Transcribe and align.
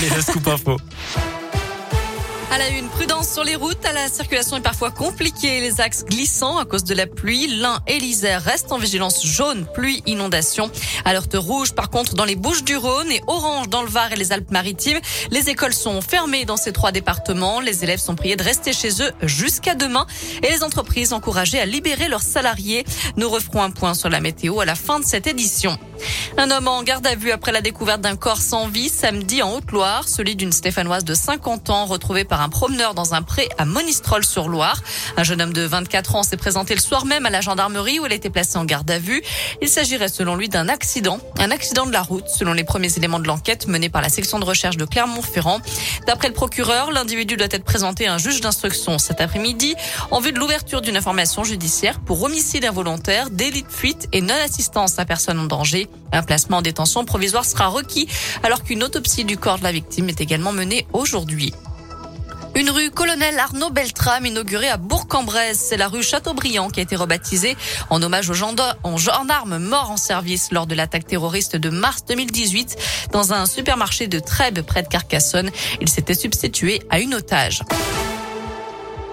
Allez, 0.00 0.14
le 0.16 0.22
scoop 0.22 0.48
info. 0.48 0.76
À 2.50 2.56
la 2.56 2.70
une, 2.70 2.88
prudence 2.88 3.30
sur 3.30 3.44
les 3.44 3.54
routes. 3.54 3.84
La 3.92 4.08
circulation 4.08 4.56
est 4.56 4.62
parfois 4.62 4.90
compliquée. 4.90 5.60
Les 5.60 5.82
axes 5.82 6.06
glissants 6.06 6.56
à 6.56 6.64
cause 6.64 6.84
de 6.84 6.94
la 6.94 7.06
pluie. 7.06 7.58
L'Ain 7.58 7.80
et 7.86 7.98
l'Isère 7.98 8.42
restent 8.42 8.72
en 8.72 8.78
vigilance 8.78 9.26
jaune, 9.26 9.66
pluie, 9.74 10.02
inondation. 10.06 10.70
Alerte 11.04 11.34
rouge, 11.34 11.74
par 11.74 11.90
contre, 11.90 12.14
dans 12.14 12.24
les 12.24 12.34
Bouches 12.34 12.64
du 12.64 12.78
Rhône 12.78 13.12
et 13.12 13.20
orange 13.26 13.68
dans 13.68 13.82
le 13.82 13.90
Var 13.90 14.12
et 14.12 14.16
les 14.16 14.32
Alpes-Maritimes. 14.32 15.00
Les 15.30 15.50
écoles 15.50 15.74
sont 15.74 16.00
fermées 16.00 16.46
dans 16.46 16.56
ces 16.56 16.72
trois 16.72 16.92
départements. 16.92 17.60
Les 17.60 17.84
élèves 17.84 18.00
sont 18.00 18.14
priés 18.14 18.36
de 18.36 18.42
rester 18.42 18.72
chez 18.72 19.02
eux 19.02 19.12
jusqu'à 19.24 19.74
demain 19.74 20.06
et 20.42 20.50
les 20.50 20.62
entreprises 20.62 21.12
encouragées 21.12 21.60
à 21.60 21.66
libérer 21.66 22.08
leurs 22.08 22.22
salariés. 22.22 22.86
Nous 23.18 23.28
referons 23.28 23.62
un 23.62 23.70
point 23.70 23.92
sur 23.92 24.08
la 24.08 24.20
météo 24.20 24.60
à 24.60 24.64
la 24.64 24.76
fin 24.76 24.98
de 24.98 25.04
cette 25.04 25.26
édition. 25.26 25.78
Un 26.36 26.50
homme 26.50 26.68
en 26.68 26.82
garde 26.82 27.06
à 27.06 27.14
vue 27.14 27.32
après 27.32 27.52
la 27.52 27.60
découverte 27.60 28.00
d'un 28.00 28.16
corps 28.16 28.40
sans 28.40 28.68
vie 28.68 28.88
samedi 28.88 29.42
en 29.42 29.52
Haute-Loire, 29.52 30.08
celui 30.08 30.36
d'une 30.36 30.52
Stéphanoise 30.52 31.04
de 31.04 31.14
50 31.14 31.70
ans 31.70 31.84
retrouvée 31.84 32.24
par 32.24 32.40
un 32.40 32.48
promeneur 32.48 32.94
dans 32.94 33.14
un 33.14 33.22
pré 33.22 33.48
à 33.58 33.64
Monistrol-sur-Loire. 33.64 34.82
Un 35.16 35.22
jeune 35.22 35.42
homme 35.42 35.52
de 35.52 35.62
24 35.62 36.16
ans 36.16 36.22
s'est 36.22 36.36
présenté 36.36 36.74
le 36.74 36.80
soir 36.80 37.04
même 37.04 37.26
à 37.26 37.30
la 37.30 37.40
gendarmerie 37.40 37.98
où 37.98 38.06
elle 38.06 38.12
était 38.12 38.30
placée 38.30 38.56
en 38.56 38.64
garde 38.64 38.90
à 38.90 38.98
vue. 38.98 39.22
Il 39.60 39.68
s'agirait 39.68 40.08
selon 40.08 40.36
lui 40.36 40.48
d'un 40.48 40.68
accident, 40.68 41.18
un 41.38 41.50
accident 41.50 41.84
de 41.84 41.92
la 41.92 42.02
route 42.02 42.28
selon 42.28 42.52
les 42.52 42.64
premiers 42.64 42.96
éléments 42.96 43.20
de 43.20 43.26
l'enquête 43.26 43.66
menée 43.66 43.90
par 43.90 44.00
la 44.00 44.08
section 44.08 44.38
de 44.38 44.44
recherche 44.44 44.78
de 44.78 44.84
Clermont-Ferrand. 44.84 45.60
D'après 46.06 46.28
le 46.28 46.34
procureur, 46.34 46.90
l'individu 46.90 47.36
doit 47.36 47.48
être 47.50 47.64
présenté 47.64 48.06
à 48.06 48.14
un 48.14 48.18
juge 48.18 48.40
d'instruction 48.40 48.98
cet 48.98 49.20
après-midi 49.20 49.74
en 50.10 50.20
vue 50.20 50.32
de 50.32 50.38
l'ouverture 50.38 50.80
d'une 50.80 50.96
information 50.96 51.44
judiciaire 51.44 52.00
pour 52.00 52.22
homicide 52.22 52.64
involontaire, 52.64 53.28
délit 53.30 53.62
de 53.62 53.70
fuite 53.70 54.08
et 54.12 54.22
non-assistance 54.22 54.98
à 54.98 55.04
personne 55.04 55.38
en 55.38 55.44
danger. 55.44 55.89
Un 56.12 56.22
placement 56.22 56.58
en 56.58 56.62
détention 56.62 57.04
provisoire 57.04 57.44
sera 57.44 57.68
requis 57.68 58.08
alors 58.42 58.64
qu'une 58.64 58.82
autopsie 58.82 59.24
du 59.24 59.36
corps 59.36 59.58
de 59.58 59.64
la 59.64 59.72
victime 59.72 60.08
est 60.08 60.20
également 60.20 60.52
menée 60.52 60.86
aujourd'hui. 60.92 61.52
Une 62.56 62.68
rue 62.68 62.90
Colonel 62.90 63.38
Arnaud 63.38 63.70
Beltrame 63.70 64.26
inaugurée 64.26 64.68
à 64.68 64.76
Bourg-en-Bresse. 64.76 65.66
C'est 65.68 65.76
la 65.76 65.88
rue 65.88 66.02
Chateaubriand 66.02 66.68
qui 66.68 66.80
a 66.80 66.82
été 66.82 66.96
rebaptisée 66.96 67.56
en 67.90 68.02
hommage 68.02 68.28
aux 68.28 68.34
gendarmes 68.34 69.58
morts 69.58 69.90
en 69.90 69.96
service 69.96 70.50
lors 70.50 70.66
de 70.66 70.74
l'attaque 70.74 71.06
terroriste 71.06 71.54
de 71.54 71.70
mars 71.70 72.04
2018 72.08 72.76
dans 73.12 73.32
un 73.32 73.46
supermarché 73.46 74.08
de 74.08 74.18
Trèbes 74.18 74.62
près 74.62 74.82
de 74.82 74.88
Carcassonne. 74.88 75.50
Il 75.80 75.88
s'était 75.88 76.14
substitué 76.14 76.82
à 76.90 76.98
une 76.98 77.14
otage. 77.14 77.62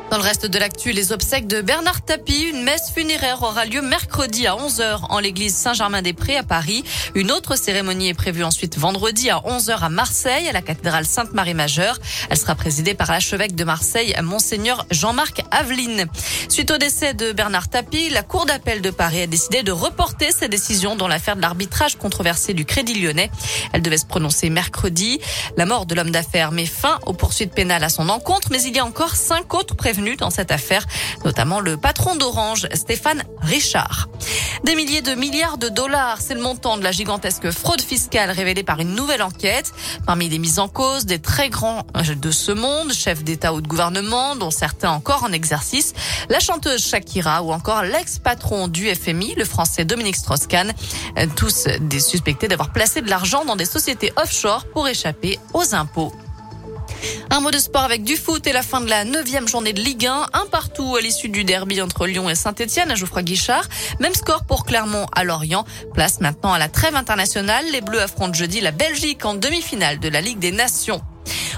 Dans 0.09 0.15
le 0.15 0.23
reste 0.23 0.45
de 0.45 0.57
l'actu, 0.57 0.93
les 0.93 1.11
obsèques 1.11 1.47
de 1.47 1.59
Bernard 1.59 2.01
Tapie, 2.01 2.43
une 2.43 2.63
messe 2.63 2.91
funéraire 2.95 3.43
aura 3.43 3.65
lieu 3.65 3.81
mercredi 3.81 4.47
à 4.47 4.55
11h 4.55 4.99
en 5.09 5.19
l'église 5.19 5.53
Saint-Germain-des-Prés 5.53 6.37
à 6.37 6.43
Paris. 6.43 6.85
Une 7.13 7.29
autre 7.29 7.57
cérémonie 7.57 8.07
est 8.07 8.13
prévue 8.13 8.45
ensuite 8.45 8.77
vendredi 8.77 9.29
à 9.29 9.39
11h 9.39 9.79
à 9.79 9.89
Marseille, 9.89 10.47
à 10.47 10.53
la 10.53 10.61
cathédrale 10.61 11.05
Sainte-Marie-Majeure. 11.05 11.99
Elle 12.29 12.37
sera 12.37 12.55
présidée 12.55 12.93
par 12.93 13.11
l'archevêque 13.11 13.53
de 13.53 13.65
Marseille, 13.65 14.15
Monseigneur 14.23 14.85
Jean-Marc 14.91 15.43
Aveline. 15.51 16.05
Suite 16.47 16.71
au 16.71 16.77
décès 16.77 17.13
de 17.13 17.33
Bernard 17.33 17.67
Tapie, 17.67 18.09
la 18.09 18.23
Cour 18.23 18.45
d'appel 18.45 18.81
de 18.81 18.91
Paris 18.91 19.23
a 19.23 19.27
décidé 19.27 19.61
de 19.61 19.73
reporter 19.73 20.31
ses 20.31 20.47
décisions 20.47 20.95
dans 20.95 21.09
l'affaire 21.09 21.35
de 21.35 21.41
l'arbitrage 21.41 21.97
controversé 21.97 22.53
du 22.53 22.63
Crédit 22.63 22.93
lyonnais. 22.93 23.29
Elle 23.73 23.81
devait 23.81 23.97
se 23.97 24.05
prononcer 24.05 24.49
mercredi. 24.49 25.19
La 25.57 25.65
mort 25.65 25.85
de 25.85 25.95
l'homme 25.95 26.11
d'affaires 26.11 26.53
met 26.53 26.65
fin 26.65 26.97
aux 27.05 27.13
poursuites 27.13 27.53
pénales 27.53 27.83
à 27.83 27.89
son 27.89 28.07
encontre, 28.07 28.47
mais 28.51 28.63
il 28.63 28.73
y 28.73 28.79
a 28.79 28.85
encore 28.85 29.13
cinq 29.17 29.53
autres 29.53 29.75
prévenus 29.75 29.96
dans 29.97 30.29
cette 30.29 30.51
affaire, 30.51 30.85
notamment 31.25 31.59
le 31.59 31.75
patron 31.75 32.15
d'Orange, 32.15 32.67
Stéphane 32.73 33.23
Richard. 33.41 34.09
Des 34.63 34.75
milliers 34.75 35.01
de 35.01 35.15
milliards 35.15 35.57
de 35.57 35.69
dollars, 35.69 36.19
c'est 36.21 36.35
le 36.35 36.41
montant 36.41 36.77
de 36.77 36.83
la 36.83 36.91
gigantesque 36.91 37.49
fraude 37.51 37.81
fiscale 37.81 38.29
révélée 38.29 38.63
par 38.63 38.79
une 38.79 38.93
nouvelle 38.93 39.23
enquête. 39.23 39.73
Parmi 40.05 40.29
les 40.29 40.37
mises 40.37 40.59
en 40.59 40.67
cause, 40.67 41.05
des 41.05 41.19
très 41.19 41.49
grands 41.49 41.85
de 41.95 42.31
ce 42.31 42.51
monde, 42.51 42.93
chefs 42.93 43.23
d'État 43.23 43.53
ou 43.53 43.61
de 43.61 43.67
gouvernement, 43.67 44.35
dont 44.35 44.51
certains 44.51 44.91
encore 44.91 45.23
en 45.23 45.31
exercice, 45.31 45.93
la 46.29 46.39
chanteuse 46.39 46.87
Shakira 46.87 47.43
ou 47.43 47.51
encore 47.51 47.81
l'ex-patron 47.81 48.67
du 48.67 48.93
FMI, 48.93 49.33
le 49.35 49.45
français 49.45 49.85
Dominique 49.85 50.15
Strauss-Kahn, 50.15 50.73
tous 51.35 51.65
des 51.81 51.99
suspectés 51.99 52.47
d'avoir 52.47 52.71
placé 52.71 53.01
de 53.01 53.09
l'argent 53.09 53.45
dans 53.45 53.55
des 53.55 53.65
sociétés 53.65 54.13
offshore 54.15 54.65
pour 54.73 54.87
échapper 54.87 55.39
aux 55.53 55.73
impôts. 55.73 56.13
Un 57.29 57.41
mot 57.41 57.51
de 57.51 57.57
sport 57.57 57.83
avec 57.83 58.03
du 58.03 58.15
foot 58.15 58.45
et 58.47 58.53
la 58.53 58.63
fin 58.63 58.81
de 58.81 58.89
la 58.89 59.05
neuvième 59.05 59.47
journée 59.47 59.73
de 59.73 59.81
Ligue 59.81 60.05
1. 60.05 60.27
Un 60.33 60.45
partout 60.51 60.95
à 60.95 61.01
l'issue 61.01 61.29
du 61.29 61.43
derby 61.43 61.81
entre 61.81 62.07
Lyon 62.07 62.29
et 62.29 62.35
Saint-Etienne 62.35 62.91
à 62.91 62.95
Geoffroy 62.95 63.23
Guichard. 63.23 63.65
Même 63.99 64.13
score 64.13 64.45
pour 64.45 64.65
Clermont 64.65 65.05
à 65.13 65.23
Lorient. 65.23 65.65
Place 65.93 66.19
maintenant 66.21 66.53
à 66.53 66.59
la 66.59 66.69
trêve 66.69 66.95
internationale. 66.95 67.65
Les 67.71 67.81
Bleus 67.81 68.01
affrontent 68.01 68.33
jeudi 68.33 68.61
la 68.61 68.71
Belgique 68.71 69.25
en 69.25 69.35
demi-finale 69.35 69.99
de 69.99 70.09
la 70.09 70.21
Ligue 70.21 70.39
des 70.39 70.51
Nations. 70.51 71.01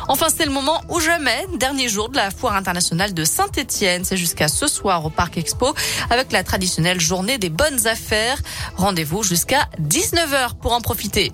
Enfin, 0.08 0.28
c'est 0.36 0.46
le 0.46 0.52
moment 0.52 0.82
ou 0.90 1.00
jamais, 1.00 1.46
dernier 1.58 1.88
jour 1.88 2.10
de 2.10 2.16
la 2.16 2.32
foire 2.32 2.56
internationale 2.56 3.14
de 3.14 3.24
Saint-Etienne. 3.24 4.04
C'est 4.04 4.18
jusqu'à 4.18 4.48
ce 4.48 4.68
soir 4.68 5.06
au 5.06 5.12
Parc 5.12 5.38
Expo 5.38 5.74
avec 6.10 6.32
la 6.32 6.44
traditionnelle 6.44 7.00
journée 7.00 7.38
des 7.38 7.50
bonnes 7.50 7.86
affaires. 7.86 8.40
Rendez-vous 8.76 9.22
jusqu'à 9.22 9.70
19h 9.80 10.56
pour 10.62 10.74
en 10.74 10.82
profiter. 10.82 11.32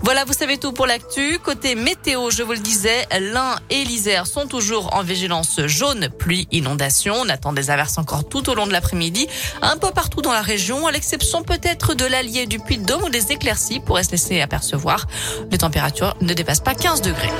Voilà, 0.00 0.24
vous 0.24 0.32
savez 0.32 0.58
tout 0.58 0.72
pour 0.72 0.86
l'actu. 0.86 1.38
Côté 1.38 1.74
météo, 1.74 2.30
je 2.30 2.42
vous 2.42 2.52
le 2.52 2.58
disais, 2.58 3.06
l'Ain 3.20 3.56
et 3.70 3.84
l'Isère 3.84 4.26
sont 4.26 4.46
toujours 4.46 4.94
en 4.94 5.02
vigilance 5.02 5.60
jaune, 5.66 6.08
pluie, 6.08 6.48
inondation. 6.50 7.14
On 7.20 7.28
attend 7.28 7.52
des 7.52 7.70
averses 7.70 7.98
encore 7.98 8.28
tout 8.28 8.48
au 8.50 8.54
long 8.54 8.66
de 8.66 8.72
l'après-midi, 8.72 9.28
un 9.60 9.76
peu 9.76 9.90
partout 9.90 10.22
dans 10.22 10.32
la 10.32 10.42
région, 10.42 10.86
à 10.86 10.92
l'exception 10.92 11.42
peut-être 11.42 11.94
de 11.94 12.04
l'Allier 12.04 12.46
du 12.46 12.58
Puy-de-Dôme 12.58 13.02
où 13.04 13.10
des 13.10 13.32
éclaircies 13.32 13.80
pourraient 13.80 14.04
se 14.04 14.12
laisser 14.12 14.40
apercevoir. 14.40 15.06
Les 15.50 15.58
températures 15.58 16.16
ne 16.20 16.32
dépassent 16.34 16.60
pas 16.60 16.74
15 16.74 17.02
degrés. 17.02 17.30